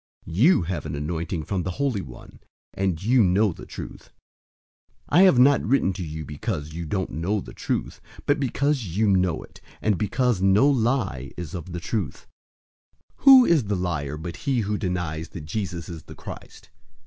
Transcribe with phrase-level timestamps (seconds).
[0.27, 2.39] 002:020 You have an anointing from the Holy One,
[2.73, 4.09] and you know the truth.
[5.11, 8.83] 002:021 I have not written to you because you don't know the truth, but because
[8.97, 12.25] you know it, and because no lie is of the truth.
[13.19, 16.71] 002:022 Who is the liar but he who denies that Jesus is the Christ?